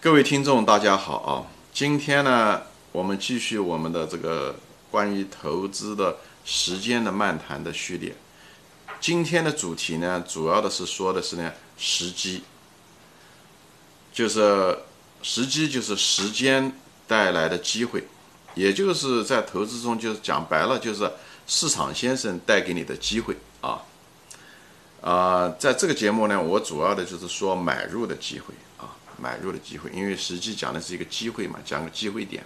[0.00, 1.42] 各位听众，大家好啊！
[1.72, 2.62] 今天呢，
[2.92, 4.54] 我们继续我们的这个
[4.92, 8.14] 关于投资的时间的漫谈的序列。
[9.00, 12.44] 今天的主题呢，主要的是说的是呢时机，
[14.12, 14.78] 就是
[15.20, 16.72] 时机就是时间
[17.08, 18.04] 带来的机会，
[18.54, 21.10] 也就是在投资中，就是讲白了，就是
[21.48, 23.82] 市场先生带给你的机会啊。
[25.00, 28.94] 啊，在这个节目呢，我主要的就是说买入的机会啊。
[29.20, 32.44] 买入的机会，因为实际讲的是一个机会嘛，讲个机会点。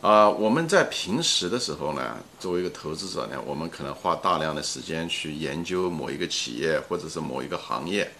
[0.00, 8.10] 啊，我们在平时的时候呢，作为一个投资者呢，我们可能花大量的时间去研究某一个企业或者是某一个行业，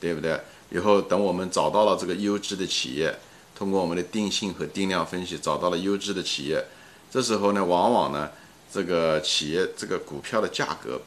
[0.00, 0.40] 对不对？
[0.70, 3.16] 以后等我们找到了这个优质的企业，
[3.54, 6.64] 通过我们的定性和定量分析找到了优质的企业，
[7.08, 8.30] 这时候呢，往往呢，
[8.72, 11.00] 这个企业这个股票的价格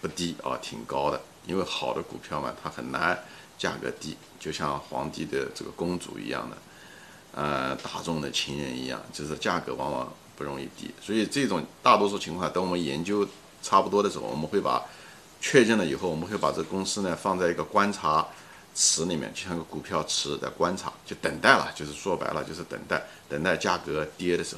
[0.00, 3.16] 不低啊，挺高的，因为好的股票嘛，它很难。
[3.60, 6.56] 价格低，就像皇帝的这个公主一样的，
[7.34, 10.90] 呃，大众的情人一样，就是价格往往不容易低。
[10.98, 13.28] 所以这种大多数情况，等我们研究
[13.62, 14.82] 差不多的时候，我们会把
[15.42, 18.26] 确认了以后，我们会把这公司呢放在一个观察
[18.74, 24.56] 池里面，就像个股票池在观察，就等待了，就是说白了就是等待，等待价格跌的时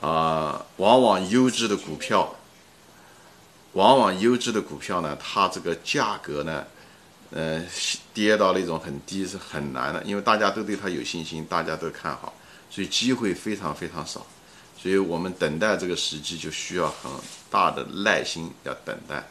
[0.00, 2.34] 候，啊，往往优质的股票，
[3.74, 6.66] 往往优质的股票呢，它这个价格呢。
[7.30, 7.62] 呃，
[8.14, 12.32] 跌到那种很低是很难的，因为大家都对它有信心，大家都看好，
[12.70, 14.26] 所以机会非常非常少，
[14.76, 17.10] 所以我们等待这个时机就需要很
[17.50, 19.22] 大的耐心，要等待。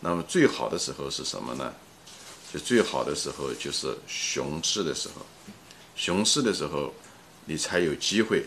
[0.00, 1.72] 那么最好的时候是什么呢？
[2.50, 5.26] 就最好的时候就是熊市的时候，
[5.94, 6.94] 熊市的时候
[7.44, 8.46] 你才有机会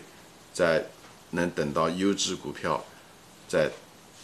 [0.52, 0.84] 在
[1.30, 2.84] 能等到优质股票
[3.46, 3.70] 在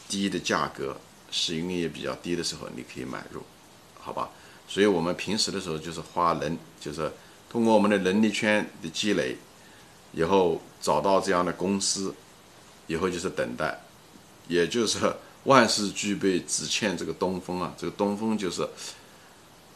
[0.08, 0.96] 低的价格、
[1.30, 3.40] 市盈率也比较低的时候，你可以买入，
[4.00, 4.28] 好吧？
[4.68, 7.10] 所以我们平时的时候就是花能，就是
[7.48, 9.34] 通过我们的能力圈的积累，
[10.12, 12.14] 以后找到这样的公司，
[12.86, 13.80] 以后就是等待，
[14.46, 14.98] 也就是
[15.44, 17.72] 万事俱备，只欠这个东风啊！
[17.78, 18.68] 这个东风就是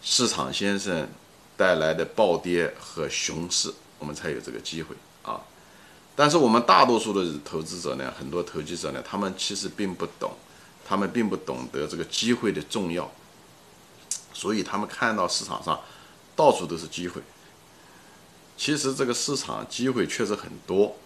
[0.02, 1.08] 市场先生
[1.56, 5.41] 带来的暴跌和熊市，我们才有这个机会啊！
[6.14, 10.32] 但是我们大多数的投资者呢，很多投机者呢，他们其实并不懂，
[10.86, 13.10] 他们并不懂得这个机会的重要。
[14.32, 15.78] 所以他们看到市场上
[16.34, 17.20] 到处都是机会，
[18.56, 20.97] 其实这个市场机会确实很多，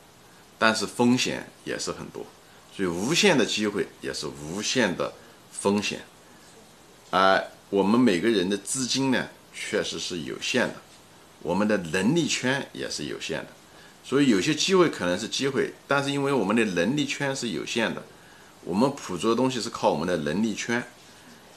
[0.58, 2.24] 但是风险也是很多，
[2.74, 5.12] 所以无限的机会也是无限的
[5.50, 6.04] 风险。
[7.10, 10.76] 而我们每个人的资金呢，确实是有限的，
[11.42, 13.48] 我们的能力圈也是有限的，
[14.04, 18.02] 所以有些机会可能是机会，但是因为我们的能力圈是有限的，
[18.62, 20.82] 我们捕捉的东西是靠我们的能力圈，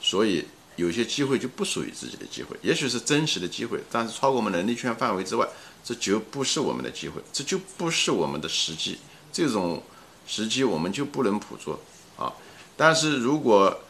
[0.01, 0.45] 所以。
[0.79, 5.45] 有些机会就不属于自己的机会，也许是真实的机会，但是超过我们能力圈范围之外，
[5.83, 8.97] 这就不是我们的机会，这就不是我们的时机。
[9.31, 9.83] 这种
[10.25, 11.79] 时机我们就不能捕捉
[12.17, 12.31] 啊！
[12.77, 13.81] 但是如果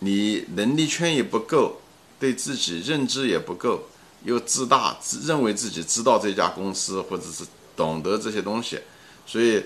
[0.00, 1.80] 你能力圈也不够，
[2.20, 3.88] 对自己认知也不够，
[4.24, 7.44] 又自大，自认为自己知道这家公司或者是
[7.74, 8.78] 懂得这些东西，
[9.26, 9.64] 所以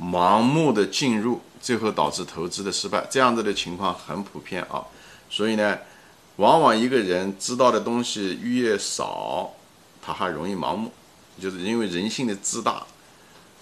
[0.00, 4.82] 盲目的进入，最后导致投资的失败，这样子的情况很普遍啊！
[5.30, 5.78] 所以呢。
[6.38, 9.52] 往往一个人知道的东西越少，
[10.00, 10.92] 他还容易盲目，
[11.40, 12.86] 就是因为人性的自大，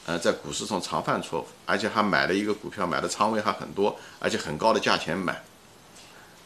[0.04, 5.42] 呃，在股市中常犯错误，而且还买了一个股票，买的仓位还很多，而且很高的价钱买，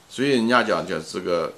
[0.09, 1.53] 所以人家讲叫这个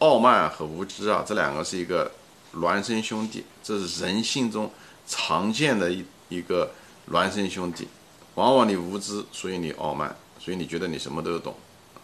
[0.00, 2.10] 傲慢和无知啊，这两个是一个
[2.54, 4.68] 孪生兄弟，这是人性中
[5.06, 6.68] 常见的一一个
[7.08, 7.86] 孪生兄弟。
[8.34, 11.54] 往往你无知，所以你傲慢，所以你觉得你什么都懂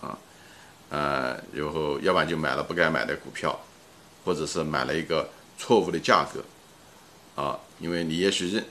[0.00, 0.16] 啊。
[0.90, 3.58] 呃，然后要不然就买了不该买的股票，
[4.24, 5.28] 或者是买了一个
[5.58, 6.44] 错误的价格，
[7.42, 8.64] 啊，因为你也许认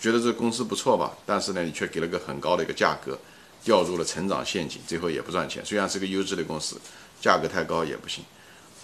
[0.00, 3.16] 觉得这公司不错吧，但是呢，你却给了个很高的一个价格，
[3.62, 5.64] 掉入了成长陷阱，最后也不赚钱。
[5.64, 6.80] 虽然是个优质的公司，
[7.20, 8.24] 价格太高也不行，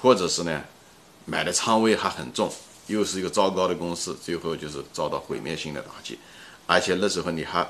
[0.01, 0.63] 或者是呢，
[1.25, 2.53] 买的仓位还很重，
[2.87, 6.19] 又是一个糟糕的公司，最后就是遭到毁灭性的打击，
[6.67, 7.69] 而且那时候你还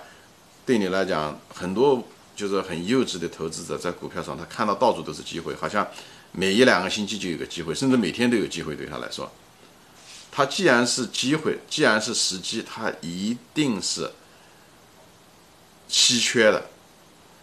[0.66, 2.04] 对你来讲很多。
[2.40, 5.86] 就是很幼稚的投资者，在股票上，他看到到处都是机会，好像
[6.32, 8.74] 每一两个星期就有个机会，甚至每天都有机会。
[8.74, 9.30] 对他来说，
[10.32, 14.10] 他既然是机会，既然是时机，他一定是
[15.86, 16.64] 稀缺的。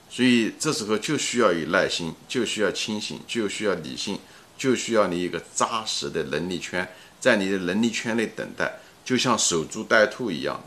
[0.10, 4.18] 所以这时候就需要有耐心，就需要清醒，就需要理性，
[4.58, 6.90] 就需要你一个扎实的能力圈，
[7.20, 10.60] 在你的能力圈内等待，就像守株待兔一样，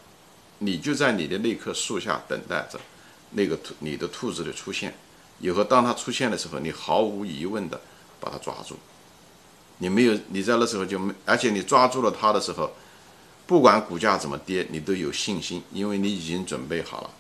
[0.59, 2.79] 你就在你的那棵树下等待着。
[3.31, 4.95] 那个兔，你的兔子的出现，
[5.39, 7.81] 以后当它出现的时候，你毫无疑问的
[8.19, 8.77] 把它抓住，
[9.79, 12.71] 你没有，你在那时候就没，而且你抓住了它的时候，
[13.47, 17.11] 不管股价怎么跌，你都有信心，因为你已经准备好了，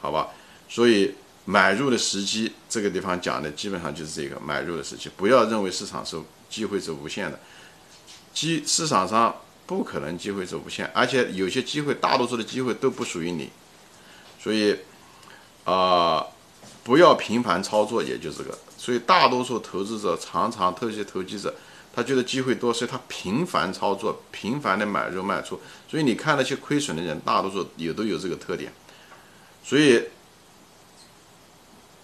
[0.00, 0.28] 好吧？
[0.68, 1.14] 所以
[1.44, 6.16] 买入的时机，这个地方讲的基本上就是这个买入的时机，不要认为市场是
[6.48, 7.40] 机会是无限的，
[8.32, 9.34] 机市场上
[9.66, 13.50] 不可能机会是无限，而且有些机会，大多数的机会都不属于你，
[14.38, 14.76] 所以
[15.64, 16.26] 啊，
[16.82, 18.58] 不要频繁操作，也就这个。
[18.76, 21.54] 所以大多数投资者常常，特别投机者。
[21.92, 25.60] 他觉得机会多，所以他频繁操作，频繁的买入卖出。
[25.90, 28.72] 所以你看那些亏损的人，大多数也都有这个特点。
[29.64, 30.00] 所以，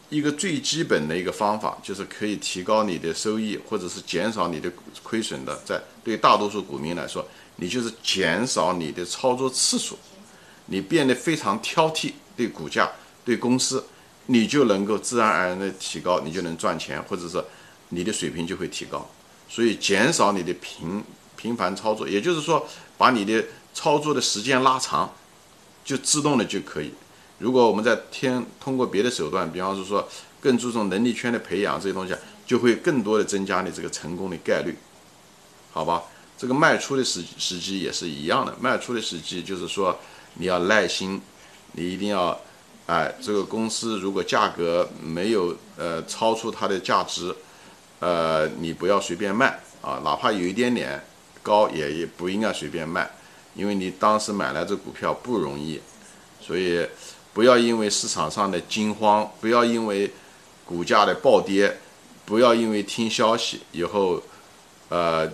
[0.08, 4.70] 一个最基本的一个方法，就是可以提高你的收益，或者是减少你的
[5.04, 5.56] 亏损的。
[5.64, 7.24] 在对大多数股民来说，
[7.54, 9.96] 你就是减少你的操作次数，
[10.66, 12.90] 你变得非常挑剔，对股价、
[13.26, 13.84] 对公司，
[14.26, 17.44] 你就能够自然而然的提高，你就能赚钱，或者是
[17.90, 19.06] 你的水平就会提高。
[19.49, 21.02] 所以减少你的频
[21.37, 23.44] 频繁操作，也就是说，把你的
[23.75, 25.12] 操作的时间拉长，
[25.84, 26.93] 就自动的就可以。
[27.38, 30.08] 如果我们在天通过别的手段，比方是说
[30.40, 32.14] 更注重能力圈的培养这些东西，
[32.46, 34.75] 就会更多的增加你这个成功的概率，
[35.73, 36.05] 好吧？
[36.38, 39.99] 这个卖出的时时机也是一样的，卖出的时机就是说
[40.34, 41.20] 你要耐心，
[41.73, 42.38] 你一定要，
[42.86, 47.34] 哎，这个公司如果价格没有呃超出它的价值。
[47.98, 51.02] 呃，你不要随便卖啊，哪怕有一点点
[51.42, 53.10] 高，也也不应该随便卖，
[53.54, 55.80] 因为你当时买来这股票不容易，
[56.38, 56.86] 所以
[57.32, 60.12] 不要因为市场上的惊慌，不要因为
[60.66, 61.78] 股价的暴跌，
[62.26, 64.22] 不要因为听消息以后，
[64.90, 65.26] 呃，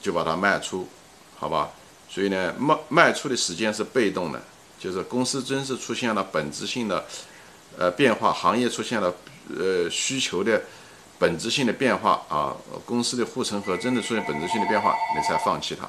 [0.00, 0.88] 就把它卖出，
[1.36, 1.70] 好吧？
[2.08, 4.42] 所以呢，卖卖出的时间是被动的，
[4.80, 7.04] 就是公司真是出现了本质性的
[7.78, 9.14] 呃变化，行业出现了
[9.56, 10.60] 呃需求的。
[11.20, 12.56] 本质性的变化啊，
[12.86, 15.86] 公司的护城河真的出现本质性的变化，你才放弃它。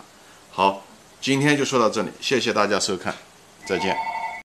[0.50, 0.84] 好，
[1.22, 3.16] 今天就说到这里，谢谢大家收看，
[3.66, 4.11] 再见。